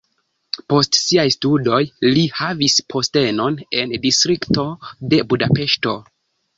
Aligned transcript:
Post 0.71 0.97
siaj 0.99 1.25
studoj 1.35 1.83
li 2.09 2.25
havis 2.39 2.79
postenon 2.95 3.61
en 3.83 3.97
distrikto 4.09 4.69
de 5.15 5.25
Budapeŝto. 5.33 5.99